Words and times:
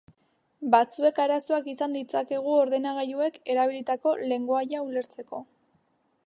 Batzuek 0.75 1.19
arazoak 1.25 1.69
izan 1.73 1.93
ditzakegu 1.97 2.55
ordenagailuek 2.63 3.37
erabilitako 3.55 4.15
lengoaia 4.33 4.83
ulertzeko. 4.89 5.45